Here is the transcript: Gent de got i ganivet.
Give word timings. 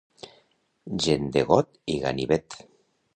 Gent 1.05 1.29
de 1.37 1.43
got 1.51 1.71
i 1.97 2.01
ganivet. 2.07 2.57